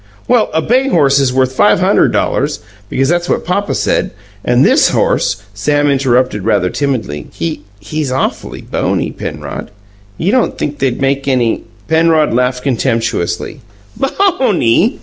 [0.27, 2.59] Well, a bay horse is worth five hunderd dollars,
[2.89, 4.09] because that's what Papa said,
[4.43, 7.27] and this horse" Sam interrupted rather timidly.
[7.31, 9.69] "He he's awful bony, Penrod.
[10.17, 13.61] You don't guess they'd make any" Penrod laughed contemptuously.
[13.95, 14.99] "Bony!